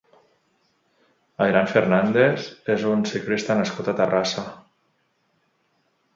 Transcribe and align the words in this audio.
Airán 1.47 1.69
Fernández 1.73 2.47
és 2.77 2.87
un 2.93 3.05
ciclista 3.11 3.59
nascut 3.61 3.93
a 3.93 3.97
Terrassa. 4.01 4.49